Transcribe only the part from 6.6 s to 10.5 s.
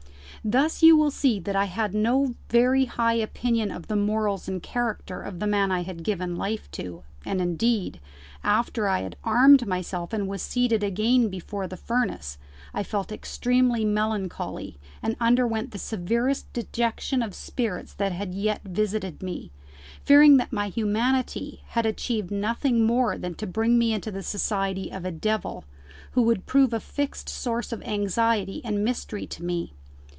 to; and indeed, after I had armed myself and was